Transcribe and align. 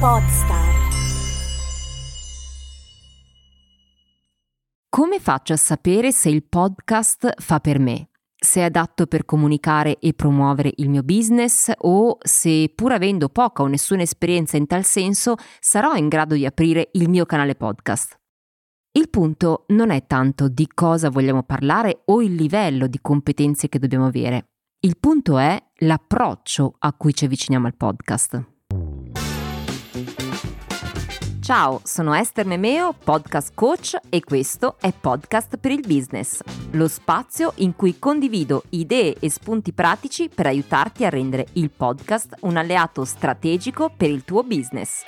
Podstar. 0.00 0.88
Come 4.88 5.20
faccio 5.20 5.52
a 5.52 5.56
sapere 5.56 6.10
se 6.10 6.30
il 6.30 6.42
podcast 6.42 7.34
fa 7.38 7.60
per 7.60 7.78
me? 7.78 8.08
Se 8.34 8.60
è 8.60 8.64
adatto 8.64 9.06
per 9.06 9.26
comunicare 9.26 9.98
e 9.98 10.14
promuovere 10.14 10.72
il 10.76 10.88
mio 10.88 11.02
business 11.02 11.70
o 11.76 12.16
se 12.18 12.72
pur 12.74 12.92
avendo 12.92 13.28
poca 13.28 13.60
o 13.60 13.66
nessuna 13.66 14.00
esperienza 14.00 14.56
in 14.56 14.66
tal 14.66 14.84
senso 14.84 15.34
sarò 15.58 15.94
in 15.94 16.08
grado 16.08 16.34
di 16.34 16.46
aprire 16.46 16.88
il 16.92 17.10
mio 17.10 17.26
canale 17.26 17.54
podcast. 17.54 18.18
Il 18.92 19.10
punto 19.10 19.66
non 19.68 19.90
è 19.90 20.06
tanto 20.06 20.48
di 20.48 20.66
cosa 20.66 21.10
vogliamo 21.10 21.42
parlare 21.42 22.04
o 22.06 22.22
il 22.22 22.34
livello 22.34 22.86
di 22.86 23.00
competenze 23.02 23.68
che 23.68 23.78
dobbiamo 23.78 24.06
avere. 24.06 24.52
Il 24.80 24.96
punto 24.98 25.36
è 25.36 25.62
l'approccio 25.80 26.76
a 26.78 26.94
cui 26.94 27.12
ci 27.12 27.26
avviciniamo 27.26 27.66
al 27.66 27.76
podcast. 27.76 28.59
Ciao, 31.50 31.80
sono 31.82 32.14
Esther 32.14 32.46
Memeo, 32.46 32.92
podcast 32.92 33.54
coach 33.54 33.98
e 34.08 34.22
questo 34.22 34.76
è 34.80 34.92
Podcast 34.92 35.56
per 35.56 35.72
il 35.72 35.80
Business, 35.84 36.40
lo 36.74 36.86
spazio 36.86 37.54
in 37.56 37.74
cui 37.74 37.98
condivido 37.98 38.62
idee 38.68 39.16
e 39.18 39.28
spunti 39.28 39.72
pratici 39.72 40.28
per 40.32 40.46
aiutarti 40.46 41.04
a 41.04 41.08
rendere 41.08 41.48
il 41.54 41.72
podcast 41.72 42.36
un 42.42 42.56
alleato 42.56 43.04
strategico 43.04 43.90
per 43.96 44.10
il 44.10 44.22
tuo 44.22 44.44
business. 44.44 45.02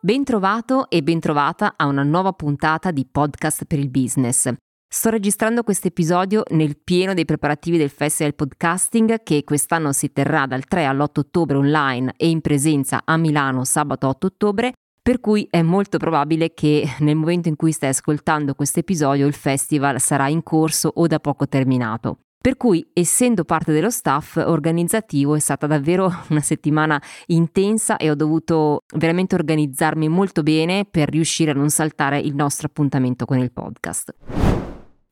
Bentrovato 0.00 0.88
e 0.88 1.02
bentrovata 1.02 1.74
a 1.76 1.84
una 1.84 2.04
nuova 2.04 2.32
puntata 2.32 2.90
di 2.90 3.04
Podcast 3.04 3.66
per 3.66 3.78
il 3.78 3.90
Business. 3.90 4.50
Sto 4.96 5.10
registrando 5.10 5.64
questo 5.64 5.88
episodio 5.88 6.44
nel 6.50 6.78
pieno 6.78 7.14
dei 7.14 7.24
preparativi 7.24 7.76
del 7.76 7.90
Festival 7.90 8.36
Podcasting 8.36 9.24
che 9.24 9.42
quest'anno 9.42 9.90
si 9.90 10.12
terrà 10.12 10.46
dal 10.46 10.66
3 10.66 10.84
all'8 10.84 11.18
ottobre 11.18 11.56
online 11.56 12.14
e 12.16 12.28
in 12.28 12.40
presenza 12.40 13.02
a 13.04 13.16
Milano 13.16 13.64
sabato 13.64 14.06
8 14.06 14.26
ottobre, 14.28 14.72
per 15.02 15.18
cui 15.18 15.48
è 15.50 15.62
molto 15.62 15.98
probabile 15.98 16.54
che 16.54 16.88
nel 17.00 17.16
momento 17.16 17.48
in 17.48 17.56
cui 17.56 17.72
stai 17.72 17.88
ascoltando 17.88 18.54
questo 18.54 18.78
episodio 18.78 19.26
il 19.26 19.34
festival 19.34 20.00
sarà 20.00 20.28
in 20.28 20.44
corso 20.44 20.92
o 20.94 21.08
da 21.08 21.18
poco 21.18 21.48
terminato. 21.48 22.18
Per 22.40 22.56
cui, 22.56 22.88
essendo 22.92 23.42
parte 23.42 23.72
dello 23.72 23.90
staff 23.90 24.36
organizzativo, 24.36 25.34
è 25.34 25.40
stata 25.40 25.66
davvero 25.66 26.08
una 26.30 26.40
settimana 26.40 27.02
intensa 27.26 27.96
e 27.96 28.10
ho 28.10 28.14
dovuto 28.14 28.82
veramente 28.94 29.34
organizzarmi 29.34 30.08
molto 30.08 30.44
bene 30.44 30.86
per 30.88 31.08
riuscire 31.08 31.50
a 31.50 31.54
non 31.54 31.70
saltare 31.70 32.20
il 32.20 32.36
nostro 32.36 32.68
appuntamento 32.68 33.24
con 33.24 33.38
il 33.38 33.50
podcast. 33.50 34.63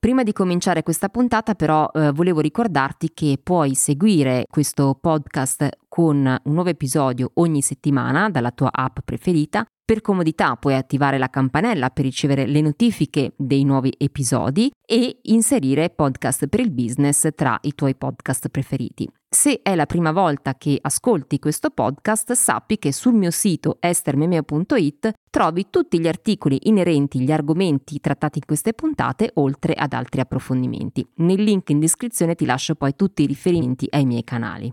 Prima 0.03 0.25
di 0.25 0.33
cominciare 0.33 0.83
questa 0.83 1.09
puntata 1.09 1.55
però 1.55 1.89
eh, 1.95 2.11
volevo 2.11 2.41
ricordarti 2.41 3.13
che 3.15 3.39
puoi 3.41 3.77
seguire 3.77 4.47
questo 4.51 4.99
podcast 5.01 5.69
con 5.93 6.17
un 6.17 6.53
nuovo 6.55 6.71
episodio 6.71 7.33
ogni 7.35 7.61
settimana 7.61 8.31
dalla 8.31 8.51
tua 8.51 8.71
app 8.73 9.01
preferita. 9.05 9.67
Per 9.85 10.01
comodità 10.01 10.57
puoi 10.57 10.75
attivare 10.75 11.19
la 11.19 11.29
campanella 11.29 11.91
per 11.91 12.07
ricevere 12.07 12.47
le 12.47 12.63
notifiche 12.63 13.35
dei 13.37 13.63
nuovi 13.65 13.93
episodi 13.99 14.71
e 14.87 15.19
inserire 15.25 15.91
podcast 15.91 16.47
per 16.47 16.61
il 16.61 16.71
business 16.71 17.29
tra 17.35 17.59
i 17.61 17.75
tuoi 17.75 17.95
podcast 17.95 18.49
preferiti. 18.49 19.07
Se 19.29 19.61
è 19.61 19.75
la 19.75 19.85
prima 19.85 20.13
volta 20.13 20.55
che 20.55 20.79
ascolti 20.81 21.39
questo 21.39 21.69
podcast, 21.69 22.33
sappi 22.33 22.79
che 22.79 22.91
sul 22.91 23.13
mio 23.13 23.31
sito 23.31 23.77
estermemeo.it 23.79 25.13
trovi 25.31 25.67
tutti 25.69 26.01
gli 26.01 26.09
articoli 26.09 26.59
inerenti 26.69 27.19
agli 27.19 27.33
argomenti 27.33 28.01
trattati 28.01 28.39
in 28.39 28.47
queste 28.47 28.73
puntate, 28.73 29.31
oltre 29.35 29.75
ad 29.75 29.93
altri 29.93 30.23
approfondimenti. 30.23 31.07
Nel 31.17 31.43
link 31.43 31.69
in 31.69 31.81
descrizione 31.81 32.35
ti 32.35 32.47
lascio 32.47 32.77
poi 32.77 32.97
tutti 32.97 33.25
i 33.25 33.27
riferimenti 33.27 33.89
ai 33.91 34.07
miei 34.07 34.25
canali. 34.25 34.73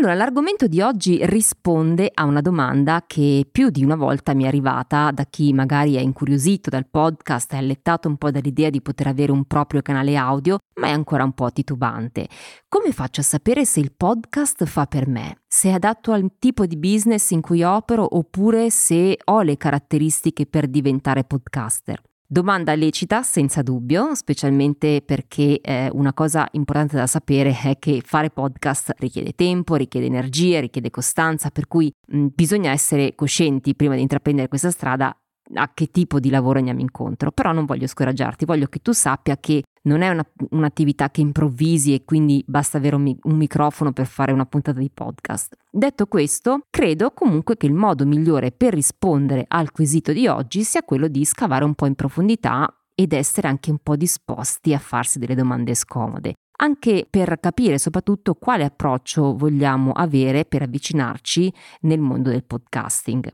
Allora, 0.00 0.14
l'argomento 0.14 0.66
di 0.66 0.80
oggi 0.80 1.18
risponde 1.26 2.10
a 2.14 2.24
una 2.24 2.40
domanda 2.40 3.04
che 3.06 3.46
più 3.52 3.68
di 3.68 3.84
una 3.84 3.96
volta 3.96 4.32
mi 4.32 4.44
è 4.44 4.46
arrivata 4.46 5.10
da 5.10 5.24
chi 5.24 5.52
magari 5.52 5.96
è 5.96 6.00
incuriosito 6.00 6.70
dal 6.70 6.86
podcast 6.88 7.52
e 7.52 7.58
allettato 7.58 8.08
un 8.08 8.16
po' 8.16 8.30
dall'idea 8.30 8.70
di 8.70 8.80
poter 8.80 9.08
avere 9.08 9.30
un 9.30 9.44
proprio 9.44 9.82
canale 9.82 10.16
audio, 10.16 10.56
ma 10.76 10.86
è 10.86 10.92
ancora 10.92 11.22
un 11.22 11.32
po' 11.32 11.52
titubante. 11.52 12.28
Come 12.66 12.92
faccio 12.92 13.20
a 13.20 13.24
sapere 13.24 13.66
se 13.66 13.80
il 13.80 13.92
podcast 13.94 14.64
fa 14.64 14.86
per 14.86 15.06
me? 15.06 15.42
Se 15.46 15.68
è 15.68 15.72
adatto 15.72 16.12
al 16.12 16.30
tipo 16.38 16.64
di 16.64 16.78
business 16.78 17.28
in 17.32 17.42
cui 17.42 17.62
opero 17.62 18.16
oppure 18.16 18.70
se 18.70 19.18
ho 19.22 19.42
le 19.42 19.58
caratteristiche 19.58 20.46
per 20.46 20.66
diventare 20.68 21.24
podcaster? 21.24 22.00
Domanda 22.32 22.76
lecita, 22.76 23.24
senza 23.24 23.60
dubbio, 23.60 24.14
specialmente 24.14 25.02
perché 25.04 25.60
eh, 25.60 25.90
una 25.92 26.12
cosa 26.12 26.46
importante 26.52 26.94
da 26.94 27.08
sapere 27.08 27.52
è 27.60 27.76
che 27.76 28.02
fare 28.04 28.30
podcast 28.30 28.92
richiede 28.98 29.32
tempo, 29.32 29.74
richiede 29.74 30.06
energia, 30.06 30.60
richiede 30.60 30.90
costanza, 30.90 31.50
per 31.50 31.66
cui 31.66 31.92
mh, 32.06 32.26
bisogna 32.32 32.70
essere 32.70 33.16
coscienti 33.16 33.74
prima 33.74 33.96
di 33.96 34.02
intraprendere 34.02 34.46
questa 34.46 34.70
strada 34.70 35.12
a 35.54 35.70
che 35.72 35.90
tipo 35.90 36.20
di 36.20 36.30
lavoro 36.30 36.58
andiamo 36.58 36.80
incontro. 36.80 37.30
Però 37.32 37.52
non 37.52 37.64
voglio 37.64 37.86
scoraggiarti, 37.86 38.44
voglio 38.44 38.66
che 38.66 38.80
tu 38.80 38.92
sappia 38.92 39.36
che 39.36 39.62
non 39.82 40.02
è 40.02 40.08
una, 40.08 40.24
un'attività 40.50 41.10
che 41.10 41.20
improvvisi 41.20 41.94
e 41.94 42.04
quindi 42.04 42.44
basta 42.46 42.78
avere 42.78 42.96
un, 42.96 43.16
un, 43.22 43.36
microfono 43.36 43.92
per 43.92 44.06
fare 44.06 44.32
una 44.32 44.46
puntata 44.46 44.78
di 44.78 44.90
podcast. 44.92 45.56
Detto 45.70 46.06
questo, 46.06 46.60
credo 46.68 47.12
comunque 47.12 47.56
che 47.56 47.66
il 47.66 47.72
modo 47.72 48.04
migliore 48.04 48.52
per 48.52 48.74
rispondere 48.74 49.44
al 49.48 49.72
quesito 49.72 50.12
di 50.12 50.26
oggi 50.26 50.62
sia 50.62 50.82
quello 50.82 51.08
di 51.08 51.24
scavare 51.24 51.64
un 51.64 51.74
po' 51.74 51.86
in 51.86 51.94
profondità 51.94 52.68
ed 52.94 53.12
essere 53.12 53.48
anche 53.48 53.70
un 53.70 53.78
po' 53.82 53.96
disposti 53.96 54.74
a 54.74 54.78
farsi 54.78 55.18
delle 55.18 55.34
domande 55.34 55.74
scomode 55.74 56.34
anche 56.60 57.06
per 57.08 57.38
capire 57.40 57.78
soprattutto 57.78 58.34
quale 58.34 58.64
approccio 58.64 59.34
vogliamo 59.34 59.92
avere 59.92 60.44
per 60.44 60.62
avvicinarci 60.62 61.52
nel 61.82 62.00
mondo 62.00 62.30
del 62.30 62.44
podcasting. 62.44 63.32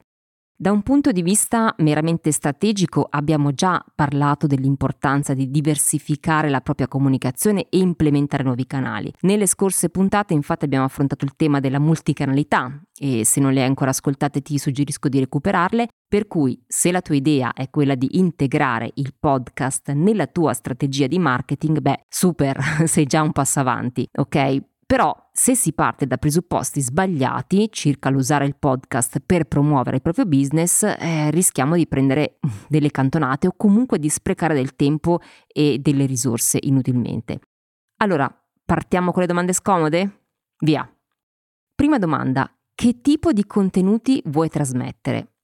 Da 0.59 0.73
un 0.73 0.81
punto 0.81 1.13
di 1.13 1.21
vista 1.21 1.75
meramente 1.81 2.33
strategico 2.33 3.07
abbiamo 3.11 3.53
già 3.53 3.85
parlato 3.95 4.47
dell'importanza 4.47 5.35
di 5.35 5.51
diversificare 5.51 6.49
la 6.49 6.63
propria 6.63 6.89
comunicazione 6.89 7.67
e 7.69 7.77
implementare 7.77 8.43
nuovi 8.43 8.67
canali. 8.67 9.13
Nelle 9.21 9.47
scorse 9.47 9.91
puntate 9.91 10.33
infatti 10.33 10.65
abbiamo 10.65 10.87
affrontato 10.87 11.27
il 11.27 11.37
tema 11.37 11.61
della 11.61 11.79
multicanalità 11.79 12.73
e 12.99 13.27
se 13.27 13.39
non 13.39 13.53
le 13.53 13.61
hai 13.61 13.67
ancora 13.67 13.91
ascoltate 13.91 14.41
ti 14.41 14.57
suggerisco 14.57 15.11
di 15.11 15.19
recuperarle, 15.19 15.89
per 16.09 16.27
cui 16.27 16.59
se 16.67 16.91
la 16.91 17.03
tua 17.03 17.17
idea 17.17 17.53
è 17.53 17.69
quella 17.69 17.95
di 17.95 18.17
integrare 18.19 18.91
il 18.95 19.13
podcast 19.19 19.93
nella 19.93 20.27
tua 20.27 20.55
strategia 20.55 21.07
di 21.07 21.19
marketing, 21.19 21.81
beh, 21.81 22.05
super, 22.09 22.59
sei 22.89 23.05
già 23.05 23.21
un 23.21 23.33
passo 23.33 23.61
avanti, 23.61 24.09
ok? 24.11 24.61
Però 24.87 25.13
se 25.33 25.57
si 25.57 25.73
parte 25.73 26.07
da 26.07 26.17
presupposti 26.17 26.81
sbagliati 26.81 27.69
circa 27.73 28.09
l'usare 28.09 28.47
il 28.47 28.55
podcast 28.57 29.19
per 29.19 29.47
promuovere 29.47 29.97
il 29.97 30.03
proprio 30.03 30.27
business, 30.27 30.85
eh, 30.85 31.29
rischiamo 31.33 31.75
di 31.75 31.89
prendere 31.89 32.39
delle 32.69 32.93
cantonate 32.93 33.49
o 33.49 33.55
comunque 33.57 33.99
di 33.99 34.09
sprecare 34.09 34.55
del 34.55 34.77
tempo 34.77 35.19
e 35.49 35.79
delle 35.81 36.07
risorse 36.07 36.59
inutilmente. 36.63 37.41
Allora, 37.97 38.33
partiamo 38.65 39.11
con 39.11 39.23
le 39.23 39.29
domande 39.29 39.53
scomode? 39.53 40.27
Via. 40.61 40.89
Prima 41.75 41.99
domanda, 41.99 42.49
che 42.73 43.01
tipo 43.01 43.33
di 43.33 43.45
contenuti 43.45 44.23
vuoi 44.27 44.49
trasmettere? 44.49 45.36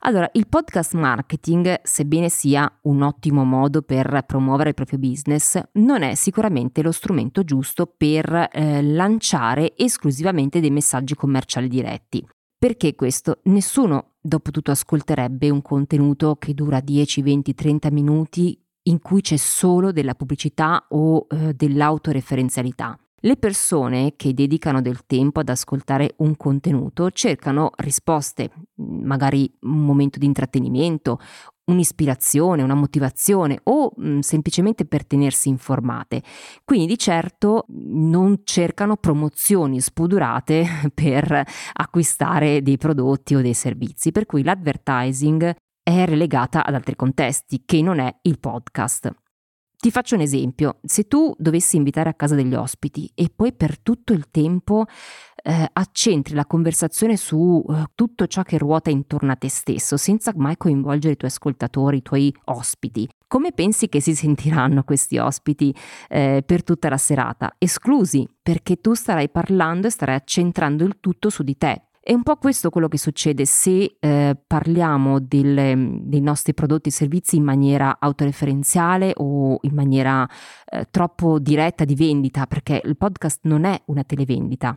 Allora, 0.00 0.28
il 0.32 0.48
podcast 0.48 0.94
marketing, 0.94 1.80
sebbene 1.82 2.28
sia 2.28 2.70
un 2.82 3.02
ottimo 3.02 3.44
modo 3.44 3.82
per 3.82 4.24
promuovere 4.26 4.70
il 4.70 4.74
proprio 4.74 4.98
business, 4.98 5.60
non 5.74 6.02
è 6.02 6.14
sicuramente 6.14 6.82
lo 6.82 6.92
strumento 6.92 7.44
giusto 7.44 7.86
per 7.86 8.48
eh, 8.52 8.82
lanciare 8.82 9.76
esclusivamente 9.76 10.60
dei 10.60 10.70
messaggi 10.70 11.14
commerciali 11.14 11.68
diretti. 11.68 12.26
Perché 12.58 12.94
questo? 12.96 13.38
Nessuno, 13.44 14.14
dopo 14.20 14.50
tutto, 14.50 14.72
ascolterebbe 14.72 15.48
un 15.48 15.62
contenuto 15.62 16.36
che 16.36 16.54
dura 16.54 16.80
10, 16.80 17.22
20, 17.22 17.54
30 17.54 17.90
minuti 17.90 18.60
in 18.88 19.00
cui 19.00 19.20
c'è 19.20 19.36
solo 19.36 19.92
della 19.92 20.14
pubblicità 20.14 20.86
o 20.88 21.26
eh, 21.30 21.54
dell'autoreferenzialità. 21.54 22.98
Le 23.20 23.36
persone 23.36 24.14
che 24.14 24.32
dedicano 24.32 24.80
del 24.80 25.04
tempo 25.04 25.40
ad 25.40 25.48
ascoltare 25.48 26.14
un 26.18 26.36
contenuto 26.36 27.10
cercano 27.10 27.72
risposte, 27.78 28.50
magari 28.76 29.52
un 29.62 29.84
momento 29.84 30.20
di 30.20 30.26
intrattenimento, 30.26 31.18
un'ispirazione, 31.64 32.62
una 32.62 32.74
motivazione 32.74 33.58
o 33.64 33.92
mh, 33.94 34.08
mm, 34.08 34.18
semplicemente 34.20 34.84
per 34.84 35.04
tenersi 35.04 35.48
informate. 35.48 36.22
Quindi 36.64 36.86
di 36.86 36.96
certo 36.96 37.64
non 37.68 38.42
cercano 38.44 38.96
promozioni 38.96 39.80
spudurate 39.80 40.64
per 40.94 41.44
acquistare 41.72 42.62
dei 42.62 42.76
prodotti 42.76 43.34
o 43.34 43.40
dei 43.40 43.54
servizi, 43.54 44.12
per 44.12 44.26
cui 44.26 44.44
l'advertising 44.44 45.54
è 45.82 46.04
relegata 46.04 46.64
ad 46.64 46.74
altri 46.74 46.94
contesti 46.94 47.62
che 47.64 47.82
non 47.82 47.98
è 47.98 48.14
il 48.22 48.38
podcast. 48.38 49.12
Ti 49.80 49.92
faccio 49.92 50.16
un 50.16 50.22
esempio, 50.22 50.80
se 50.82 51.06
tu 51.06 51.32
dovessi 51.38 51.76
invitare 51.76 52.08
a 52.08 52.14
casa 52.14 52.34
degli 52.34 52.54
ospiti 52.54 53.08
e 53.14 53.30
poi 53.32 53.52
per 53.52 53.78
tutto 53.78 54.12
il 54.12 54.28
tempo 54.28 54.86
eh, 55.40 55.70
accentri 55.72 56.34
la 56.34 56.46
conversazione 56.46 57.16
su 57.16 57.64
eh, 57.68 57.84
tutto 57.94 58.26
ciò 58.26 58.42
che 58.42 58.58
ruota 58.58 58.90
intorno 58.90 59.30
a 59.30 59.36
te 59.36 59.48
stesso, 59.48 59.96
senza 59.96 60.32
mai 60.34 60.56
coinvolgere 60.56 61.12
i 61.12 61.16
tuoi 61.16 61.30
ascoltatori, 61.30 61.98
i 61.98 62.02
tuoi 62.02 62.34
ospiti, 62.46 63.08
come 63.28 63.52
pensi 63.52 63.88
che 63.88 64.00
si 64.00 64.16
sentiranno 64.16 64.82
questi 64.82 65.16
ospiti 65.16 65.72
eh, 66.08 66.42
per 66.44 66.64
tutta 66.64 66.88
la 66.88 66.96
serata? 66.96 67.54
Esclusi, 67.56 68.28
perché 68.42 68.80
tu 68.80 68.94
starai 68.94 69.28
parlando 69.28 69.86
e 69.86 69.90
starai 69.90 70.16
accentrando 70.16 70.82
il 70.82 70.96
tutto 70.98 71.30
su 71.30 71.44
di 71.44 71.56
te 71.56 71.87
È 72.08 72.14
un 72.14 72.22
po' 72.22 72.36
questo 72.36 72.70
quello 72.70 72.88
che 72.88 72.96
succede 72.96 73.44
se 73.44 73.98
eh, 74.00 74.34
parliamo 74.46 75.20
del, 75.20 76.00
dei 76.04 76.22
nostri 76.22 76.54
prodotti 76.54 76.88
e 76.88 76.92
servizi 76.92 77.36
in 77.36 77.44
maniera 77.44 77.98
autoreferenziale 78.00 79.12
o 79.16 79.58
in 79.60 79.74
maniera 79.74 80.26
eh, 80.64 80.86
troppo 80.90 81.38
diretta 81.38 81.84
di 81.84 81.94
vendita, 81.94 82.46
perché 82.46 82.80
il 82.82 82.96
podcast 82.96 83.40
non 83.42 83.64
è 83.64 83.78
una 83.88 84.04
televendita. 84.04 84.74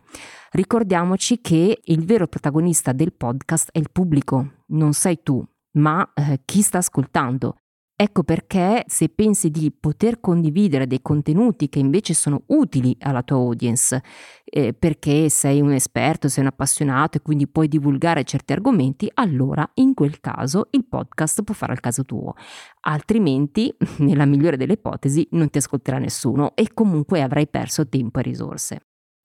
Ricordiamoci 0.50 1.40
che 1.40 1.80
il 1.82 2.04
vero 2.04 2.26
protagonista 2.26 2.92
del 2.92 3.14
podcast 3.14 3.70
è 3.72 3.78
il 3.78 3.88
pubblico, 3.90 4.64
non 4.66 4.92
sei 4.92 5.22
tu, 5.22 5.42
ma 5.78 6.12
eh, 6.12 6.42
chi 6.44 6.60
sta 6.60 6.76
ascoltando. 6.76 7.61
Ecco 8.02 8.24
perché 8.24 8.82
se 8.88 9.10
pensi 9.10 9.48
di 9.48 9.70
poter 9.70 10.18
condividere 10.18 10.88
dei 10.88 11.00
contenuti 11.00 11.68
che 11.68 11.78
invece 11.78 12.14
sono 12.14 12.42
utili 12.46 12.96
alla 12.98 13.22
tua 13.22 13.36
audience, 13.36 14.02
eh, 14.42 14.72
perché 14.74 15.28
sei 15.28 15.60
un 15.60 15.70
esperto, 15.70 16.26
sei 16.26 16.42
un 16.42 16.48
appassionato 16.48 17.18
e 17.18 17.20
quindi 17.20 17.46
puoi 17.46 17.68
divulgare 17.68 18.24
certi 18.24 18.54
argomenti, 18.54 19.08
allora 19.14 19.70
in 19.74 19.94
quel 19.94 20.18
caso 20.18 20.66
il 20.72 20.84
podcast 20.84 21.44
può 21.44 21.54
fare 21.54 21.70
al 21.70 21.78
caso 21.78 22.04
tuo. 22.04 22.34
Altrimenti, 22.80 23.72
nella 23.98 24.26
migliore 24.26 24.56
delle 24.56 24.72
ipotesi, 24.72 25.28
non 25.30 25.48
ti 25.48 25.58
ascolterà 25.58 25.98
nessuno 25.98 26.56
e 26.56 26.74
comunque 26.74 27.22
avrai 27.22 27.46
perso 27.46 27.88
tempo 27.88 28.18
e 28.18 28.22
risorse. 28.22 28.80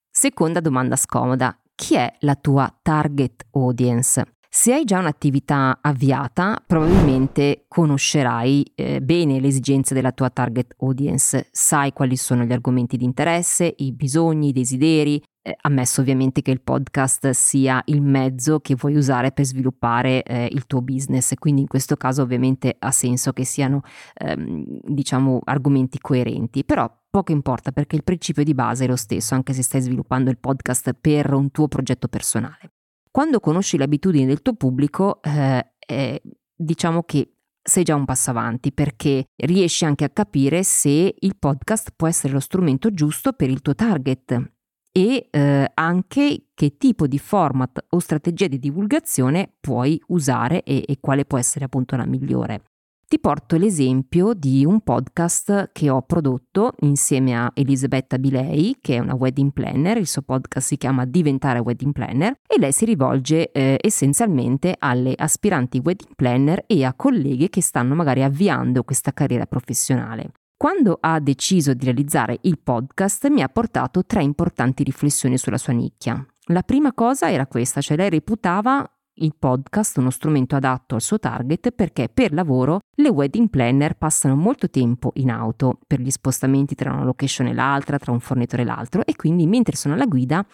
Seconda 0.08 0.60
domanda 0.60 0.94
scomoda. 0.94 1.60
Chi 1.74 1.96
è 1.96 2.14
la 2.20 2.36
tua 2.36 2.72
target 2.80 3.44
audience? 3.50 4.37
Se 4.60 4.72
hai 4.74 4.82
già 4.82 4.98
un'attività 4.98 5.78
avviata, 5.80 6.60
probabilmente 6.66 7.66
conoscerai 7.68 8.72
eh, 8.74 9.00
bene 9.00 9.38
le 9.38 9.46
esigenze 9.46 9.94
della 9.94 10.10
tua 10.10 10.30
target 10.30 10.74
audience, 10.78 11.46
sai 11.52 11.92
quali 11.92 12.16
sono 12.16 12.42
gli 12.42 12.50
argomenti 12.50 12.96
di 12.96 13.04
interesse, 13.04 13.72
i 13.76 13.92
bisogni, 13.92 14.48
i 14.48 14.52
desideri, 14.52 15.22
eh, 15.42 15.56
ammesso 15.60 16.00
ovviamente 16.00 16.42
che 16.42 16.50
il 16.50 16.60
podcast 16.60 17.30
sia 17.30 17.80
il 17.84 18.02
mezzo 18.02 18.58
che 18.58 18.74
vuoi 18.74 18.96
usare 18.96 19.30
per 19.30 19.44
sviluppare 19.44 20.24
eh, 20.24 20.48
il 20.50 20.66
tuo 20.66 20.82
business, 20.82 21.34
quindi 21.38 21.60
in 21.60 21.68
questo 21.68 21.96
caso 21.96 22.22
ovviamente 22.22 22.74
ha 22.80 22.90
senso 22.90 23.32
che 23.32 23.44
siano 23.44 23.82
ehm, 24.14 24.80
diciamo 24.82 25.38
argomenti 25.44 26.00
coerenti, 26.00 26.64
però 26.64 26.92
poco 27.08 27.30
importa 27.30 27.70
perché 27.70 27.94
il 27.94 28.02
principio 28.02 28.42
di 28.42 28.54
base 28.54 28.86
è 28.86 28.88
lo 28.88 28.96
stesso 28.96 29.36
anche 29.36 29.52
se 29.52 29.62
stai 29.62 29.82
sviluppando 29.82 30.30
il 30.30 30.38
podcast 30.38 30.94
per 31.00 31.32
un 31.32 31.52
tuo 31.52 31.68
progetto 31.68 32.08
personale. 32.08 32.72
Quando 33.10 33.40
conosci 33.40 33.76
le 33.76 33.84
abitudini 33.84 34.26
del 34.26 34.42
tuo 34.42 34.54
pubblico, 34.54 35.20
eh, 35.22 35.72
eh, 35.86 36.22
diciamo 36.54 37.02
che 37.02 37.32
sei 37.62 37.84
già 37.84 37.94
un 37.94 38.04
passo 38.04 38.30
avanti 38.30 38.72
perché 38.72 39.26
riesci 39.36 39.84
anche 39.84 40.04
a 40.04 40.10
capire 40.10 40.62
se 40.62 41.14
il 41.18 41.36
podcast 41.38 41.92
può 41.94 42.08
essere 42.08 42.32
lo 42.32 42.40
strumento 42.40 42.92
giusto 42.92 43.32
per 43.32 43.50
il 43.50 43.60
tuo 43.60 43.74
target 43.74 44.52
e 44.90 45.28
eh, 45.30 45.70
anche 45.74 46.46
che 46.54 46.76
tipo 46.76 47.06
di 47.06 47.18
format 47.18 47.84
o 47.90 47.98
strategia 47.98 48.46
di 48.46 48.58
divulgazione 48.58 49.52
puoi 49.60 50.00
usare 50.08 50.62
e, 50.62 50.82
e 50.86 50.98
quale 50.98 51.24
può 51.24 51.38
essere 51.38 51.66
appunto 51.66 51.94
la 51.96 52.06
migliore. 52.06 52.62
Ti 53.08 53.18
porto 53.20 53.56
l'esempio 53.56 54.34
di 54.34 54.66
un 54.66 54.82
podcast 54.82 55.70
che 55.72 55.88
ho 55.88 56.02
prodotto 56.02 56.74
insieme 56.80 57.34
a 57.34 57.50
Elisabetta 57.54 58.18
Bilei, 58.18 58.76
che 58.82 58.96
è 58.96 58.98
una 58.98 59.14
wedding 59.14 59.50
planner, 59.50 59.96
il 59.96 60.06
suo 60.06 60.20
podcast 60.20 60.66
si 60.66 60.76
chiama 60.76 61.06
Diventare 61.06 61.60
Wedding 61.60 61.92
Planner 61.92 62.38
e 62.46 62.58
lei 62.58 62.70
si 62.70 62.84
rivolge 62.84 63.50
eh, 63.50 63.78
essenzialmente 63.80 64.76
alle 64.78 65.14
aspiranti 65.16 65.80
wedding 65.82 66.16
planner 66.16 66.64
e 66.66 66.84
a 66.84 66.92
colleghe 66.92 67.48
che 67.48 67.62
stanno 67.62 67.94
magari 67.94 68.22
avviando 68.22 68.82
questa 68.82 69.14
carriera 69.14 69.46
professionale. 69.46 70.32
Quando 70.54 70.98
ha 71.00 71.18
deciso 71.18 71.72
di 71.72 71.86
realizzare 71.86 72.36
il 72.42 72.58
podcast 72.58 73.26
mi 73.30 73.40
ha 73.40 73.48
portato 73.48 74.04
tre 74.04 74.22
importanti 74.22 74.82
riflessioni 74.82 75.38
sulla 75.38 75.56
sua 75.56 75.72
nicchia. 75.72 76.22
La 76.50 76.62
prima 76.62 76.92
cosa 76.92 77.30
era 77.30 77.46
questa, 77.46 77.80
cioè 77.80 77.96
lei 77.96 78.10
reputava 78.10 78.86
il 79.18 79.34
podcast 79.38 79.96
uno 79.98 80.10
strumento 80.10 80.56
adatto 80.56 80.94
al 80.94 81.00
suo 81.00 81.18
target 81.18 81.70
perché 81.70 82.08
per 82.08 82.32
lavoro 82.32 82.80
le 82.96 83.08
wedding 83.08 83.48
planner 83.48 83.96
passano 83.96 84.36
molto 84.36 84.68
tempo 84.68 85.12
in 85.14 85.30
auto 85.30 85.78
per 85.86 86.00
gli 86.00 86.10
spostamenti 86.10 86.74
tra 86.74 86.92
una 86.92 87.04
location 87.04 87.46
e 87.46 87.54
l'altra, 87.54 87.98
tra 87.98 88.12
un 88.12 88.20
fornitore 88.20 88.62
e 88.62 88.66
l'altro 88.66 89.04
e 89.04 89.16
quindi 89.16 89.46
mentre 89.46 89.76
sono 89.76 89.94
alla 89.94 90.06
guida 90.06 90.44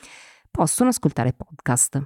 possono 0.50 0.90
ascoltare 0.90 1.32
podcast. 1.32 2.02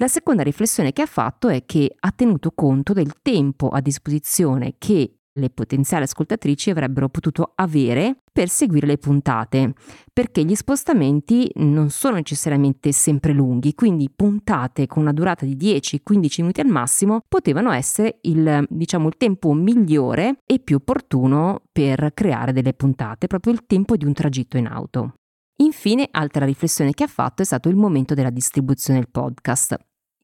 La 0.00 0.06
seconda 0.06 0.44
riflessione 0.44 0.92
che 0.92 1.02
ha 1.02 1.06
fatto 1.06 1.48
è 1.48 1.64
che 1.66 1.92
ha 1.98 2.12
tenuto 2.12 2.52
conto 2.52 2.92
del 2.92 3.20
tempo 3.20 3.68
a 3.68 3.80
disposizione 3.80 4.76
che 4.78 5.17
le 5.32 5.50
potenziali 5.50 6.04
ascoltatrici 6.04 6.70
avrebbero 6.70 7.08
potuto 7.08 7.52
avere 7.54 8.22
per 8.32 8.48
seguire 8.48 8.86
le 8.86 8.98
puntate, 8.98 9.74
perché 10.12 10.44
gli 10.44 10.54
spostamenti 10.54 11.50
non 11.56 11.90
sono 11.90 12.16
necessariamente 12.16 12.92
sempre 12.92 13.32
lunghi, 13.32 13.74
quindi 13.74 14.10
puntate 14.14 14.86
con 14.86 15.02
una 15.02 15.12
durata 15.12 15.44
di 15.44 15.56
10-15 15.56 16.40
minuti 16.40 16.60
al 16.60 16.68
massimo 16.68 17.20
potevano 17.26 17.72
essere 17.72 18.18
il, 18.22 18.64
diciamo, 18.68 19.08
il 19.08 19.16
tempo 19.16 19.52
migliore 19.52 20.40
e 20.46 20.60
più 20.60 20.76
opportuno 20.76 21.62
per 21.72 22.12
creare 22.14 22.52
delle 22.52 22.74
puntate, 22.74 23.26
proprio 23.26 23.52
il 23.52 23.66
tempo 23.66 23.96
di 23.96 24.04
un 24.04 24.12
tragitto 24.12 24.56
in 24.56 24.66
auto. 24.66 25.14
Infine, 25.60 26.08
altra 26.10 26.44
riflessione 26.44 26.92
che 26.92 27.02
ha 27.02 27.08
fatto 27.08 27.42
è 27.42 27.44
stato 27.44 27.68
il 27.68 27.74
momento 27.74 28.14
della 28.14 28.30
distribuzione 28.30 29.00
del 29.00 29.08
podcast. 29.10 29.76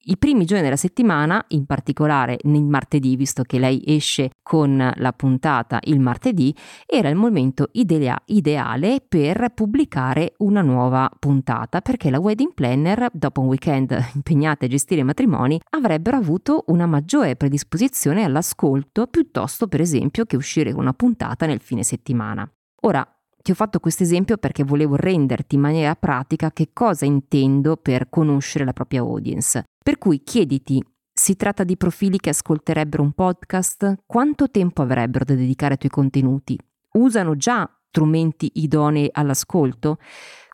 I 0.07 0.19
primi 0.19 0.45
giorni 0.45 0.63
della 0.63 0.77
settimana, 0.77 1.43
in 1.49 1.65
particolare 1.65 2.37
nel 2.43 2.65
martedì, 2.65 3.17
visto 3.17 3.43
che 3.43 3.59
lei 3.59 3.83
esce 3.87 4.33
con 4.43 4.93
la 4.95 5.13
puntata 5.15 5.79
il 5.85 5.99
martedì, 5.99 6.55
era 6.85 7.09
il 7.09 7.17
momento 7.17 7.71
idea- 7.73 8.21
ideale 8.27 9.03
per 9.07 9.53
pubblicare 9.55 10.35
una 10.39 10.61
nuova 10.61 11.11
puntata, 11.19 11.81
perché 11.81 12.11
la 12.11 12.21
wedding 12.21 12.53
planner, 12.53 13.09
dopo 13.15 13.41
un 13.41 13.47
weekend 13.47 13.99
impegnata 14.15 14.67
a 14.67 14.69
gestire 14.69 15.01
i 15.01 15.05
matrimoni, 15.05 15.59
avrebbero 15.71 16.19
avuto 16.19 16.65
una 16.67 16.85
maggiore 16.85 17.37
predisposizione 17.37 18.25
all'ascolto 18.25 19.07
piuttosto, 19.07 19.69
per 19.69 19.81
esempio, 19.81 20.27
che 20.27 20.37
uscire 20.37 20.73
con 20.73 20.83
una 20.83 20.93
puntata 20.93 21.47
nel 21.47 21.61
fine 21.61 21.83
settimana. 21.83 22.47
Ora, 22.83 23.09
ti 23.45 23.51
ho 23.51 23.55
fatto 23.55 23.81
questo 23.81 24.03
esempio 24.03 24.37
perché 24.37 24.65
volevo 24.65 24.97
renderti 24.97 25.55
in 25.55 25.63
maniera 25.63 25.95
pratica 25.95 26.51
che 26.51 26.71
cosa 26.73 27.07
intendo 27.07 27.77
per 27.77 28.09
conoscere 28.11 28.65
la 28.65 28.73
propria 28.73 29.01
audience. 29.01 29.65
Per 29.85 29.99
cui 29.99 30.23
chiediti, 30.23 30.83
si 31.13 31.37
tratta 31.37 31.63
di 31.63 31.77
profili 31.77 32.17
che 32.17 32.31
ascolterebbero 32.31 33.03
un 33.03 33.13
podcast? 33.13 33.97
Quanto 34.07 34.51
tempo 34.51 34.81
avrebbero 34.81 35.27
da 35.27 35.35
dedicare 35.35 35.73
ai 35.73 35.79
tuoi 35.79 35.91
contenuti? 35.91 36.59
Usano 36.93 37.37
già 37.37 37.71
strumenti 37.91 38.51
idonei 38.55 39.11
all'ascolto? 39.13 39.99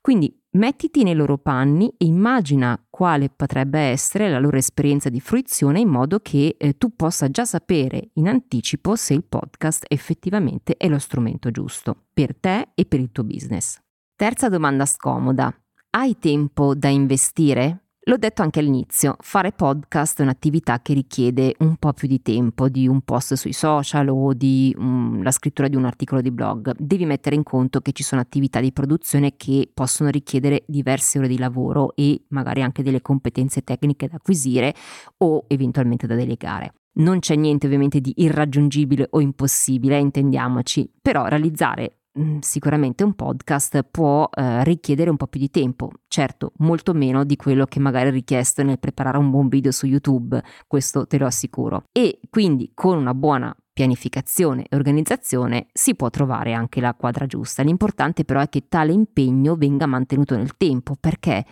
Quindi 0.00 0.36
mettiti 0.54 1.04
nei 1.04 1.14
loro 1.14 1.38
panni 1.38 1.94
e 1.96 2.06
immagina 2.06 2.84
quale 2.90 3.30
potrebbe 3.30 3.78
essere 3.78 4.28
la 4.28 4.40
loro 4.40 4.56
esperienza 4.56 5.08
di 5.08 5.20
fruizione 5.20 5.78
in 5.78 5.88
modo 5.88 6.18
che 6.18 6.56
eh, 6.58 6.76
tu 6.76 6.96
possa 6.96 7.30
già 7.30 7.44
sapere 7.44 8.10
in 8.14 8.26
anticipo 8.26 8.96
se 8.96 9.14
il 9.14 9.22
podcast 9.22 9.84
effettivamente 9.86 10.76
è 10.76 10.88
lo 10.88 10.98
strumento 10.98 11.52
giusto 11.52 12.06
per 12.12 12.34
te 12.34 12.70
e 12.74 12.84
per 12.84 12.98
il 12.98 13.12
tuo 13.12 13.22
business. 13.22 13.78
Terza 14.16 14.48
domanda 14.48 14.86
scomoda. 14.86 15.56
Hai 15.90 16.18
tempo 16.18 16.74
da 16.74 16.88
investire? 16.88 17.84
L'ho 18.04 18.16
detto 18.16 18.40
anche 18.40 18.60
all'inizio, 18.60 19.16
fare 19.20 19.52
podcast 19.52 20.20
è 20.20 20.22
un'attività 20.22 20.80
che 20.80 20.94
richiede 20.94 21.54
un 21.58 21.76
po' 21.76 21.92
più 21.92 22.08
di 22.08 22.22
tempo 22.22 22.70
di 22.70 22.88
un 22.88 23.02
post 23.02 23.34
sui 23.34 23.52
social 23.52 24.08
o 24.08 24.32
di 24.32 24.74
um, 24.78 25.22
la 25.22 25.30
scrittura 25.30 25.68
di 25.68 25.76
un 25.76 25.84
articolo 25.84 26.22
di 26.22 26.30
blog. 26.30 26.74
Devi 26.78 27.04
mettere 27.04 27.36
in 27.36 27.42
conto 27.42 27.82
che 27.82 27.92
ci 27.92 28.02
sono 28.02 28.22
attività 28.22 28.58
di 28.58 28.72
produzione 28.72 29.36
che 29.36 29.70
possono 29.74 30.08
richiedere 30.08 30.64
diverse 30.66 31.18
ore 31.18 31.28
di 31.28 31.36
lavoro 31.36 31.94
e 31.94 32.22
magari 32.28 32.62
anche 32.62 32.82
delle 32.82 33.02
competenze 33.02 33.60
tecniche 33.60 34.08
da 34.08 34.16
acquisire 34.16 34.74
o 35.18 35.44
eventualmente 35.46 36.06
da 36.06 36.14
delegare. 36.14 36.72
Non 36.92 37.18
c'è 37.18 37.36
niente 37.36 37.66
ovviamente 37.66 38.00
di 38.00 38.14
irraggiungibile 38.16 39.08
o 39.10 39.20
impossibile, 39.20 39.98
intendiamoci, 39.98 40.90
però 41.02 41.26
realizzare 41.26 41.99
sicuramente 42.40 43.04
un 43.04 43.14
podcast 43.14 43.82
può 43.90 44.28
eh, 44.32 44.64
richiedere 44.64 45.10
un 45.10 45.16
po' 45.16 45.26
più 45.26 45.40
di 45.40 45.50
tempo, 45.50 45.90
certo 46.08 46.52
molto 46.58 46.92
meno 46.92 47.24
di 47.24 47.36
quello 47.36 47.66
che 47.66 47.80
magari 47.80 48.08
è 48.08 48.12
richiesto 48.12 48.62
nel 48.62 48.78
preparare 48.78 49.18
un 49.18 49.30
buon 49.30 49.48
video 49.48 49.70
su 49.70 49.86
YouTube, 49.86 50.42
questo 50.66 51.06
te 51.06 51.18
lo 51.18 51.26
assicuro. 51.26 51.84
E 51.92 52.20
quindi 52.28 52.72
con 52.74 52.98
una 52.98 53.14
buona 53.14 53.54
pianificazione 53.72 54.66
e 54.68 54.76
organizzazione 54.76 55.68
si 55.72 55.94
può 55.94 56.10
trovare 56.10 56.52
anche 56.52 56.80
la 56.80 56.94
quadra 56.94 57.26
giusta. 57.26 57.62
L'importante 57.62 58.24
però 58.24 58.40
è 58.40 58.48
che 58.48 58.66
tale 58.68 58.92
impegno 58.92 59.54
venga 59.54 59.86
mantenuto 59.86 60.36
nel 60.36 60.56
tempo 60.56 60.96
perché 60.98 61.44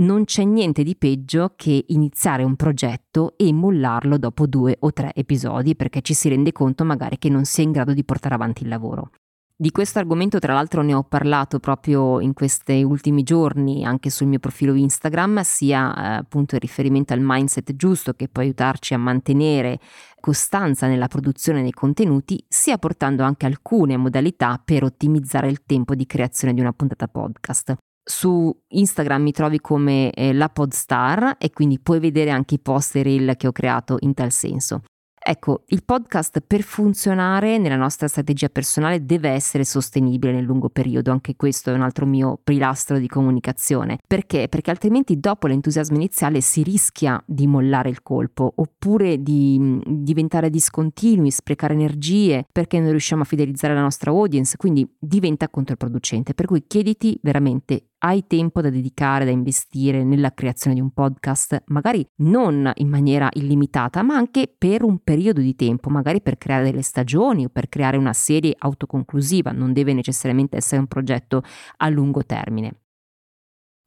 non 0.00 0.24
c'è 0.24 0.44
niente 0.44 0.82
di 0.82 0.96
peggio 0.96 1.52
che 1.56 1.84
iniziare 1.88 2.42
un 2.42 2.56
progetto 2.56 3.34
e 3.36 3.52
mollarlo 3.52 4.16
dopo 4.16 4.46
due 4.46 4.76
o 4.80 4.92
tre 4.92 5.12
episodi 5.14 5.76
perché 5.76 6.00
ci 6.00 6.14
si 6.14 6.30
rende 6.30 6.52
conto 6.52 6.84
magari 6.84 7.18
che 7.18 7.28
non 7.28 7.44
si 7.44 7.60
è 7.60 7.64
in 7.64 7.72
grado 7.72 7.92
di 7.92 8.02
portare 8.02 8.34
avanti 8.34 8.62
il 8.62 8.70
lavoro. 8.70 9.10
Di 9.60 9.72
questo 9.72 9.98
argomento 9.98 10.38
tra 10.38 10.54
l'altro 10.54 10.80
ne 10.80 10.94
ho 10.94 11.02
parlato 11.02 11.58
proprio 11.58 12.18
in 12.20 12.32
questi 12.32 12.82
ultimi 12.82 13.22
giorni 13.22 13.84
anche 13.84 14.08
sul 14.08 14.26
mio 14.26 14.38
profilo 14.38 14.72
Instagram, 14.72 15.42
sia 15.42 15.94
eh, 15.94 16.16
appunto 16.16 16.54
in 16.54 16.62
riferimento 16.62 17.12
al 17.12 17.20
mindset 17.20 17.76
giusto 17.76 18.14
che 18.14 18.28
può 18.28 18.40
aiutarci 18.40 18.94
a 18.94 18.98
mantenere 18.98 19.78
costanza 20.18 20.86
nella 20.86 21.08
produzione 21.08 21.60
dei 21.60 21.72
contenuti, 21.72 22.42
sia 22.48 22.78
portando 22.78 23.22
anche 23.22 23.44
alcune 23.44 23.98
modalità 23.98 24.58
per 24.64 24.82
ottimizzare 24.82 25.48
il 25.48 25.60
tempo 25.66 25.94
di 25.94 26.06
creazione 26.06 26.54
di 26.54 26.60
una 26.62 26.72
puntata 26.72 27.06
podcast. 27.06 27.76
Su 28.02 28.50
Instagram 28.66 29.20
mi 29.20 29.32
trovi 29.32 29.60
come 29.60 30.10
eh, 30.12 30.32
la 30.32 30.48
Podstar 30.48 31.36
e 31.38 31.50
quindi 31.50 31.78
puoi 31.78 32.00
vedere 32.00 32.30
anche 32.30 32.54
i 32.54 32.60
post 32.60 32.96
e 32.96 33.02
reel 33.02 33.36
che 33.36 33.46
ho 33.46 33.52
creato 33.52 33.98
in 34.00 34.14
tal 34.14 34.32
senso. 34.32 34.80
Ecco, 35.22 35.64
il 35.66 35.84
podcast 35.84 36.40
per 36.40 36.62
funzionare 36.62 37.58
nella 37.58 37.76
nostra 37.76 38.08
strategia 38.08 38.48
personale 38.48 39.04
deve 39.04 39.28
essere 39.28 39.64
sostenibile 39.64 40.32
nel 40.32 40.44
lungo 40.44 40.70
periodo, 40.70 41.10
anche 41.10 41.36
questo 41.36 41.70
è 41.70 41.74
un 41.74 41.82
altro 41.82 42.06
mio 42.06 42.40
pilastro 42.42 42.98
di 42.98 43.06
comunicazione. 43.06 43.98
Perché? 44.06 44.48
Perché 44.48 44.70
altrimenti 44.70 45.20
dopo 45.20 45.46
l'entusiasmo 45.46 45.96
iniziale 45.96 46.40
si 46.40 46.62
rischia 46.62 47.22
di 47.26 47.46
mollare 47.46 47.90
il 47.90 48.02
colpo 48.02 48.50
oppure 48.56 49.22
di 49.22 49.58
mm, 49.60 49.80
diventare 49.86 50.48
discontinui, 50.48 51.30
sprecare 51.30 51.74
energie 51.74 52.46
perché 52.50 52.80
non 52.80 52.88
riusciamo 52.88 53.20
a 53.20 53.26
fidelizzare 53.26 53.74
la 53.74 53.82
nostra 53.82 54.10
audience, 54.12 54.56
quindi 54.56 54.90
diventa 54.98 55.50
controproducente. 55.50 56.32
Per 56.32 56.46
cui 56.46 56.64
chiediti 56.66 57.18
veramente 57.22 57.89
hai 58.00 58.26
tempo 58.26 58.60
da 58.60 58.70
dedicare, 58.70 59.24
da 59.24 59.30
investire 59.30 60.04
nella 60.04 60.32
creazione 60.32 60.74
di 60.74 60.80
un 60.80 60.90
podcast, 60.90 61.62
magari 61.66 62.06
non 62.16 62.70
in 62.76 62.88
maniera 62.88 63.28
illimitata, 63.32 64.02
ma 64.02 64.14
anche 64.14 64.52
per 64.56 64.82
un 64.82 64.98
periodo 65.02 65.40
di 65.40 65.54
tempo, 65.56 65.90
magari 65.90 66.20
per 66.20 66.38
creare 66.38 66.64
delle 66.64 66.82
stagioni 66.82 67.44
o 67.44 67.48
per 67.48 67.68
creare 67.68 67.96
una 67.96 68.12
serie 68.12 68.54
autoconclusiva, 68.56 69.50
non 69.50 69.72
deve 69.72 69.92
necessariamente 69.92 70.56
essere 70.56 70.80
un 70.80 70.86
progetto 70.86 71.42
a 71.78 71.88
lungo 71.88 72.24
termine. 72.24 72.80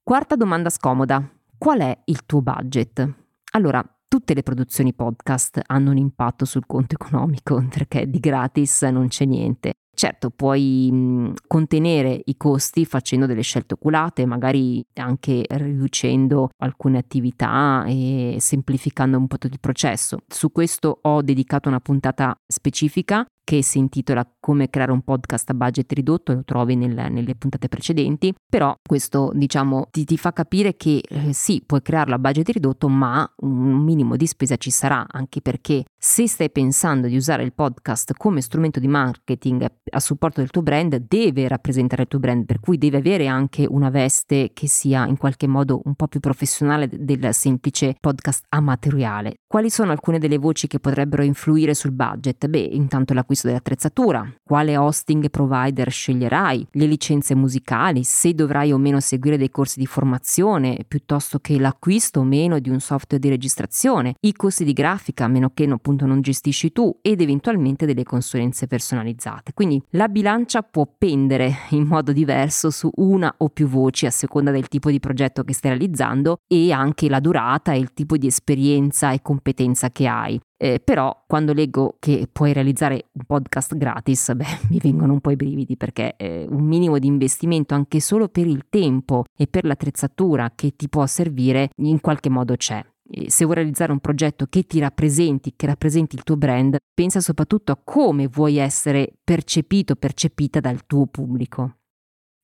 Quarta 0.04 0.36
domanda 0.36 0.70
scomoda. 0.70 1.28
Qual 1.58 1.80
è 1.80 1.98
il 2.06 2.26
tuo 2.26 2.42
budget? 2.42 3.14
Allora, 3.52 3.84
tutte 4.08 4.34
le 4.34 4.44
produzioni 4.44 4.94
podcast 4.94 5.62
hanno 5.66 5.92
un 5.92 5.98
impatto 5.98 6.46
sul 6.46 6.66
conto 6.66 6.96
economico 6.96 7.66
perché 7.72 8.10
di 8.10 8.20
gratis 8.20 8.84
non 8.84 9.08
c'è 9.08 9.26
niente. 9.26 9.74
Certo, 9.96 10.32
puoi 10.32 11.32
contenere 11.46 12.20
i 12.26 12.36
costi 12.36 12.84
facendo 12.84 13.28
delle 13.28 13.44
scelte 13.44 13.76
oculate, 13.76 14.26
magari 14.26 14.84
anche 14.96 15.46
riducendo 15.48 16.50
alcune 16.58 16.98
attività 16.98 17.86
e 17.88 18.38
semplificando 18.40 19.18
un 19.18 19.28
po' 19.28 19.38
il 19.44 19.60
processo. 19.60 20.18
Su 20.28 20.52
questo 20.52 20.98
ho 21.00 21.22
dedicato 21.22 21.70
una 21.70 21.80
puntata 21.80 22.36
specifica 22.48 23.24
che 23.44 23.62
si 23.64 23.78
intitola 23.78 24.28
Come 24.40 24.70
creare 24.70 24.92
un 24.92 25.02
podcast 25.02 25.50
a 25.50 25.54
budget 25.54 25.92
ridotto, 25.94 26.34
lo 26.34 26.44
trovi 26.44 26.76
nel, 26.76 27.12
nelle 27.12 27.36
puntate 27.36 27.68
precedenti, 27.68 28.34
però 28.50 28.78
questo 28.86 29.32
diciamo 29.34 29.88
ti, 29.92 30.04
ti 30.06 30.18
fa 30.18 30.34
capire 30.34 30.76
che 30.76 31.02
eh, 31.08 31.34
sì, 31.34 31.64
puoi 31.66 31.82
crearlo 31.82 32.16
a 32.16 32.20
budget 32.20 32.50
ridotto, 32.50 32.88
ma 32.90 33.30
un 33.38 33.84
minimo 33.84 34.16
di 34.16 34.28
spesa 34.28 34.56
ci 34.58 34.72
sarà, 34.72 35.06
anche 35.10 35.42
perché 35.42 35.84
se 35.98 36.28
stai 36.28 36.52
pensando 36.52 37.08
di 37.08 37.16
usare 37.16 37.44
il 37.44 37.54
podcast 37.54 38.14
come 38.18 38.42
strumento 38.42 38.80
di 38.80 38.88
marketing 38.88 39.66
a 39.92 40.00
supporto 40.00 40.42
del 40.42 40.50
tuo 40.50 40.62
brand, 40.62 40.96
deve 41.08 41.48
rappresentare 41.48 42.04
il 42.04 42.08
tuo 42.08 42.20
brand, 42.20 42.46
per 42.46 42.60
cui 42.60 42.78
deve 42.78 42.98
avere 42.98 43.28
anche 43.28 43.66
una 43.68 43.90
veste 43.90 44.52
che 44.54 44.68
sia 44.68 45.06
in 45.08 45.18
qualche 45.18 45.48
modo 45.48 45.82
un 45.86 45.96
po' 45.96 46.08
più 46.08 46.20
professionale 46.20 46.90
del 46.92 47.34
semplice 47.34 47.96
podcast 48.00 48.46
amatoriale. 48.50 49.36
Quali 49.48 49.70
sono 49.70 49.92
alcune 49.92 50.20
delle 50.20 50.38
voci 50.38 50.68
che 50.68 50.80
potrebbero 50.80 51.24
influire 51.24 51.74
sul 51.74 51.92
budget? 51.92 52.48
Beh, 52.48 52.60
intanto 52.60 53.14
l'acquisto 53.14 53.33
l'acquisto 53.34 53.48
dell'attrezzatura, 53.48 54.34
quale 54.44 54.78
hosting 54.78 55.30
provider 55.30 55.92
sceglierai, 55.92 56.68
le 56.72 56.86
licenze 56.86 57.36
musicali, 57.36 58.04
se 58.04 58.34
dovrai 58.34 58.72
o 58.72 58.78
meno 58.78 59.00
seguire 59.00 59.38
dei 59.38 59.50
corsi 59.50 59.80
di 59.80 59.86
formazione 59.86 60.86
piuttosto 60.88 61.40
che 61.40 61.60
l'acquisto 61.60 62.20
o 62.20 62.24
meno 62.24 62.60
di 62.60 62.70
un 62.70 62.80
software 62.80 63.22
di 63.22 63.30
registrazione, 63.30 64.16
i 64.22 64.34
costi 64.34 64.64
di 64.64 64.74
grafica 64.74 65.26
a 65.26 65.28
meno 65.28 65.52
che 65.54 65.64
appunto 65.64 66.06
non 66.06 66.22
gestisci 66.22 66.72
tu 66.72 67.00
ed 67.02 67.22
eventualmente 67.22 67.86
delle 67.86 68.04
consulenze 68.04 68.68
personalizzate. 68.68 69.54
Quindi 69.54 69.82
la 69.92 70.08
bilancia 70.08 70.62
può 70.62 70.88
pendere 70.98 71.52
in 71.70 71.86
modo 71.88 72.12
diverso 72.12 72.70
su 72.70 72.90
una 72.96 73.34
o 73.38 73.50
più 73.50 73.68
voci 73.68 74.06
a 74.06 74.12
seconda 74.12 74.52
del 74.52 74.68
tipo 74.68 74.92
di 74.92 75.00
progetto 75.00 75.44
che 75.44 75.54
stai 75.54 75.72
realizzando 75.72 76.38
e 76.48 76.72
anche 76.72 77.10
la 77.10 77.20
durata 77.20 77.74
e 77.74 77.80
il 77.80 77.94
tipo 77.94 78.18
di 78.18 78.28
esperienza 78.28 79.12
e 79.12 79.22
competenza 79.22 79.90
che 79.90 80.08
hai. 80.08 80.40
Eh, 80.64 80.80
però 80.80 81.26
quando 81.28 81.52
leggo 81.52 81.98
che 82.00 82.30
puoi 82.32 82.54
realizzare 82.54 83.08
un 83.12 83.26
podcast 83.26 83.76
gratis, 83.76 84.34
beh, 84.34 84.60
mi 84.72 84.80
vengono 84.82 85.12
un 85.12 85.20
po' 85.20 85.32
i 85.32 85.36
brividi 85.36 85.76
perché 85.76 86.16
eh, 86.16 86.48
un 86.50 86.64
minimo 86.64 87.00
di 87.00 87.08
investimento 87.08 87.74
anche 87.74 88.00
solo 88.00 88.30
per 88.30 88.48
il 88.48 88.68
tempo 88.70 89.26
e 89.36 89.48
per 89.48 89.66
l'attrezzatura 89.66 90.54
che 90.56 90.74
ti 90.78 90.88
può 90.88 91.06
servire 91.06 91.72
in 91.80 92.00
qualche 92.00 92.30
modo 92.30 92.56
c'è. 92.56 92.82
se 93.28 93.44
vuoi 93.44 93.58
realizzare 93.58 93.92
un 93.92 94.00
progetto 94.00 94.46
che 94.46 94.64
ti 94.64 94.80
rappresenti, 94.80 95.52
che 95.58 95.66
rappresenti 95.66 96.16
il 96.16 96.24
tuo 96.24 96.38
brand, 96.38 96.78
pensa 96.94 97.20
soprattutto 97.20 97.74
a 97.74 97.82
come 97.84 98.28
vuoi 98.28 98.56
essere 98.56 99.12
percepito, 99.22 99.98
percepita 99.98 100.62
dal 100.62 100.86
tuo 100.86 101.08
pubblico. 101.08 101.80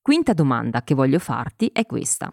Quinta 0.02 0.34
domanda 0.34 0.84
che 0.84 0.94
voglio 0.94 1.20
farti 1.20 1.70
è 1.72 1.86
questa. 1.86 2.30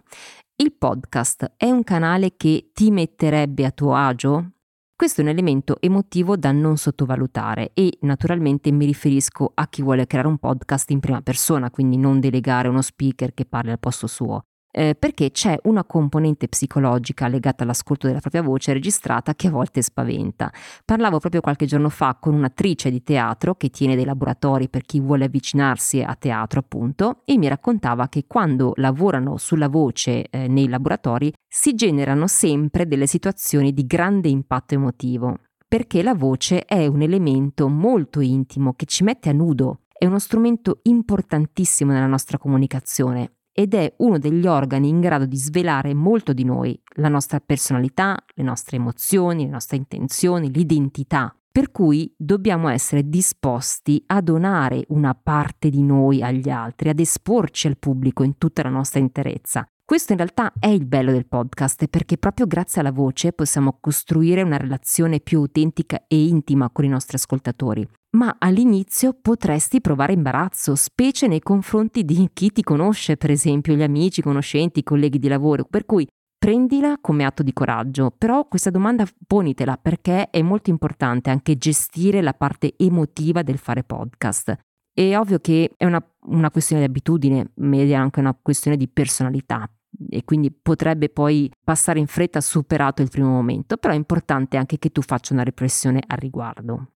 Il 0.57 0.73
podcast 0.73 1.53
è 1.57 1.71
un 1.71 1.85
canale 1.85 2.35
che 2.37 2.71
ti 2.73 2.91
metterebbe 2.91 3.65
a 3.65 3.71
tuo 3.71 3.95
agio? 3.95 4.51
Questo 4.97 5.21
è 5.21 5.25
un 5.25 5.29
elemento 5.29 5.77
emotivo 5.79 6.39
da 6.39 6.53
non 6.53 6.79
sottovalutare 6.79 7.73
e 7.75 7.99
naturalmente 8.01 8.73
mi 8.73 8.87
riferisco 8.87 9.53
a 9.53 9.69
chi 9.69 9.83
vuole 9.83 10.07
creare 10.07 10.27
un 10.27 10.39
podcast 10.39 10.91
in 10.91 11.01
prima 11.01 11.21
persona, 11.21 11.71
quindi 11.71 11.99
non 11.99 12.19
delegare 12.19 12.69
uno 12.69 12.81
speaker 12.81 13.35
che 13.35 13.45
parli 13.45 13.73
al 13.73 13.79
posto 13.79 14.07
suo 14.07 14.47
eh, 14.77 14.95
perché 14.95 15.31
c'è 15.31 15.59
una 15.63 15.85
componente 15.85 16.49
psicologica 16.49 17.29
legata 17.29 17.65
all'ascolto 17.65 18.07
della 18.07 18.21
propria 18.21 18.43
voce 18.43 18.75
registrata 18.75 19.35
che 19.35 19.47
a 19.47 19.51
volte 19.51 19.81
spaventa. 19.81 20.53
Parlavo 20.85 21.19
proprio 21.19 21.41
qualche 21.41 21.65
giorno 21.65 21.89
fa 21.89 22.19
con 22.21 22.35
un'attrice 22.35 22.91
di 22.91 23.03
teatro 23.03 23.55
che 23.55 23.71
tiene 23.71 23.97
dei 23.97 24.05
laboratori 24.05 24.69
per 24.69 24.83
chi 24.83 25.01
vuole 25.01 25.25
avvicinarsi 25.25 26.03
a 26.03 26.15
teatro, 26.15 26.61
appunto, 26.61 27.23
e 27.25 27.39
mi 27.39 27.49
raccontava 27.49 28.09
che 28.09 28.25
quando 28.27 28.73
lavorano 28.77 29.39
sulla 29.39 29.69
voce 29.69 30.27
eh, 30.29 30.47
nei 30.47 30.69
laboratori 30.69 31.33
si 31.49 31.75
generano 31.75 32.27
sempre 32.27 32.87
delle 32.87 33.07
situazioni 33.07 33.73
di 33.73 33.87
grande 33.87 34.29
impatto 34.29 34.75
emotivo 34.75 35.39
perché 35.69 36.03
la 36.03 36.15
voce 36.15 36.65
è 36.65 36.87
un 36.87 37.03
elemento 37.03 37.69
molto 37.69 38.21
intimo 38.21 38.75
che 38.75 38.87
ci 38.87 39.03
mette 39.03 39.31
a 39.31 39.33
nudo, 39.33 39.81
è 39.99 40.07
uno 40.07 40.21
strumento 40.21 40.79
importantissimo 40.83 41.91
nella 41.91 42.07
nostra 42.07 42.39
comunicazione 42.39 43.36
ed 43.59 43.73
è 43.73 43.91
uno 43.99 44.19
degli 44.19 44.47
organi 44.47 44.91
in 44.91 45.01
grado 45.01 45.25
di 45.25 45.39
svelare 45.39 45.95
molto 45.95 46.35
di 46.35 46.45
noi, 46.45 46.79
la 46.97 47.09
nostra 47.09 47.41
personalità, 47.41 48.15
le 48.35 48.43
nostre 48.43 48.77
emozioni, 48.77 49.45
le 49.45 49.51
nostre 49.51 49.79
intenzioni, 49.79 50.53
l'identità. 50.53 51.35
Per 51.51 51.71
cui 51.71 52.13
dobbiamo 52.19 52.69
essere 52.69 53.09
disposti 53.09 54.03
a 54.09 54.21
donare 54.21 54.85
una 54.89 55.15
parte 55.15 55.71
di 55.71 55.83
noi 55.83 56.23
agli 56.23 56.51
altri, 56.51 56.91
ad 56.91 57.01
esporci 57.01 57.67
al 57.67 57.79
pubblico 57.79 58.23
in 58.23 58.37
tutta 58.37 58.63
la 58.63 58.69
nostra 58.69 59.01
interezza. 59.01 59.67
Questo 59.83 60.13
in 60.13 60.19
realtà 60.19 60.53
è 60.59 60.67
il 60.67 60.85
bello 60.85 61.11
del 61.11 61.27
podcast 61.27 61.87
perché 61.87 62.19
proprio 62.19 62.47
grazie 62.47 62.83
alla 62.83 62.93
voce 62.93 63.33
possiamo 63.33 63.79
costruire 63.81 64.43
una 64.43 64.59
relazione 64.59 65.19
più 65.21 65.39
autentica 65.39 66.05
e 66.07 66.27
intima 66.27 66.69
con 66.69 66.85
i 66.85 66.89
nostri 66.89 67.17
ascoltatori 67.17 67.89
ma 68.17 68.37
all'inizio 68.39 69.15
potresti 69.21 69.81
provare 69.81 70.15
imbarazzo, 70.15 70.75
specie 70.75 71.29
nei 71.29 71.41
confronti 71.41 72.05
di 72.05 72.29
chi 72.33 72.51
ti 72.51 72.63
conosce, 72.63 73.17
per 73.17 73.31
esempio 73.31 73.75
gli 73.75 73.83
amici, 73.83 74.23
conoscenti, 74.23 74.83
colleghi 74.83 75.19
di 75.19 75.29
lavoro, 75.29 75.65
per 75.65 75.85
cui 75.85 76.07
prendila 76.39 76.97
come 77.01 77.25
atto 77.25 77.43
di 77.43 77.53
coraggio, 77.53 78.11
però 78.17 78.47
questa 78.49 78.71
domanda 78.71 79.07
ponitela 79.27 79.77
perché 79.77 80.31
è 80.31 80.43
molto 80.43 80.71
importante 80.71 81.31
anche 81.31 81.57
gestire 81.57 82.23
la 82.23 82.33
parte 82.33 82.75
emotiva 82.77 83.43
del 83.43 83.59
fare 83.59 83.85
podcast. 83.85 84.57
È 84.93 85.17
ovvio 85.17 85.39
che 85.39 85.73
è 85.77 85.85
una, 85.85 86.03
una 86.29 86.51
questione 86.51 86.83
di 86.83 86.89
abitudine, 86.89 87.53
ma 87.57 87.77
è 87.77 87.93
anche 87.93 88.21
una 88.21 88.37
questione 88.41 88.79
di 88.79 88.89
personalità 88.89 89.71
e 90.09 90.25
quindi 90.25 90.51
potrebbe 90.51 91.11
poi 91.11 91.51
passare 91.63 91.99
in 91.99 92.07
fretta 92.07 92.41
superato 92.41 93.03
il 93.03 93.11
primo 93.11 93.29
momento, 93.29 93.77
però 93.77 93.93
è 93.93 93.97
importante 93.97 94.57
anche 94.57 94.79
che 94.79 94.91
tu 94.91 95.03
faccia 95.03 95.35
una 95.35 95.43
riflessione 95.43 96.03
al 96.07 96.17
riguardo. 96.17 96.93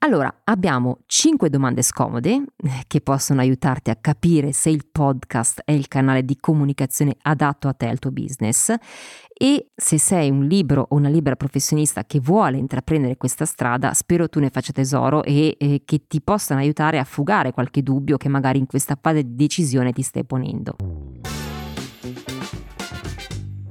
Allora, 0.00 0.32
abbiamo 0.44 1.00
5 1.06 1.50
domande 1.50 1.82
scomode 1.82 2.30
eh, 2.30 2.44
che 2.86 3.00
possono 3.00 3.40
aiutarti 3.40 3.90
a 3.90 3.96
capire 3.96 4.52
se 4.52 4.70
il 4.70 4.86
podcast 4.86 5.62
è 5.64 5.72
il 5.72 5.88
canale 5.88 6.24
di 6.24 6.36
comunicazione 6.38 7.16
adatto 7.22 7.66
a 7.66 7.72
te 7.72 7.86
e 7.86 7.88
al 7.88 7.98
tuo 7.98 8.12
business 8.12 8.72
e 9.34 9.70
se 9.74 9.98
sei 9.98 10.30
un 10.30 10.46
libro 10.46 10.86
o 10.88 10.94
una 10.94 11.08
libera 11.08 11.34
professionista 11.34 12.04
che 12.04 12.20
vuole 12.20 12.58
intraprendere 12.58 13.16
questa 13.16 13.44
strada, 13.44 13.92
spero 13.92 14.28
tu 14.28 14.38
ne 14.38 14.50
faccia 14.50 14.70
tesoro 14.70 15.24
e, 15.24 15.56
e 15.58 15.82
che 15.84 16.06
ti 16.06 16.20
possano 16.22 16.60
aiutare 16.60 17.00
a 17.00 17.04
fugare 17.04 17.50
qualche 17.50 17.82
dubbio 17.82 18.18
che 18.18 18.28
magari 18.28 18.60
in 18.60 18.66
questa 18.66 18.96
fase 19.00 19.24
di 19.24 19.34
decisione 19.34 19.92
ti 19.92 20.02
stai 20.02 20.24
ponendo. 20.24 20.76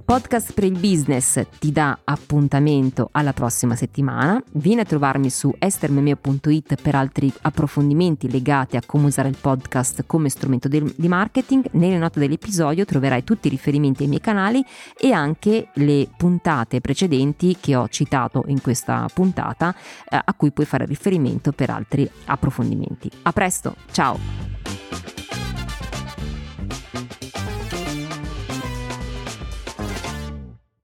Podcast 0.07 0.53
per 0.53 0.63
il 0.63 0.79
business 0.79 1.45
ti 1.59 1.73
dà 1.73 1.99
appuntamento 2.05 3.09
alla 3.11 3.33
prossima 3.33 3.75
settimana. 3.75 4.41
Vieni 4.53 4.79
a 4.79 4.85
trovarmi 4.85 5.29
su 5.29 5.53
estermemeo.it 5.59 6.81
per 6.81 6.95
altri 6.95 7.29
approfondimenti 7.41 8.31
legati 8.31 8.77
a 8.77 8.81
come 8.85 9.07
usare 9.07 9.27
il 9.27 9.35
podcast 9.35 10.05
come 10.07 10.29
strumento 10.29 10.69
di 10.69 11.07
marketing. 11.09 11.71
Nelle 11.71 11.97
note 11.97 12.21
dell'episodio 12.21 12.85
troverai 12.85 13.25
tutti 13.25 13.47
i 13.47 13.49
riferimenti 13.49 14.03
ai 14.03 14.07
miei 14.07 14.21
canali 14.21 14.63
e 14.97 15.11
anche 15.11 15.67
le 15.73 16.07
puntate 16.15 16.79
precedenti 16.79 17.57
che 17.59 17.75
ho 17.75 17.89
citato 17.89 18.45
in 18.47 18.61
questa 18.61 19.09
puntata 19.13 19.75
eh, 20.09 20.21
a 20.23 20.33
cui 20.35 20.51
puoi 20.51 20.65
fare 20.65 20.85
riferimento 20.85 21.51
per 21.51 21.69
altri 21.69 22.09
approfondimenti. 22.27 23.11
A 23.23 23.33
presto, 23.33 23.75
ciao! 23.91 24.76